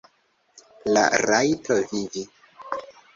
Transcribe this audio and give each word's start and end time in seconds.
La 0.95 1.03
rajto 1.23 1.77
vivi. 1.93 2.25